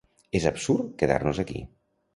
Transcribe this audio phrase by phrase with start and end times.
[0.39, 1.63] És absurd quedar-nos aquí.